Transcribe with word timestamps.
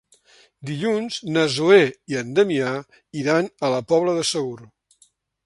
Dilluns 0.69 1.17
na 1.35 1.43
Zoè 1.55 1.77
i 2.13 2.17
en 2.23 2.33
Damià 2.41 2.73
iran 3.25 3.53
a 3.69 3.73
la 3.75 3.83
Pobla 3.95 4.19
de 4.21 4.27
Segur. 4.33 4.59